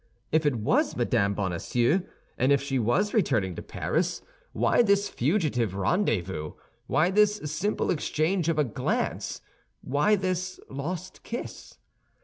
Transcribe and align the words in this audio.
If 0.31 0.47
it 0.47 0.55
was 0.55 0.95
Mme. 0.97 1.33
Bonacieux 1.35 1.99
and 2.35 2.51
if 2.51 2.59
she 2.59 2.79
was 2.79 3.13
returning 3.13 3.55
to 3.55 3.61
Paris, 3.61 4.23
why 4.51 4.81
this 4.81 5.07
fugitive 5.07 5.75
rendezvous, 5.75 6.53
why 6.87 7.11
this 7.11 7.35
simple 7.45 7.91
exchange 7.91 8.49
of 8.49 8.57
a 8.57 8.63
glance, 8.63 9.41
why 9.81 10.15
this 10.15 10.59
lost 10.71 11.21
kiss? 11.21 11.77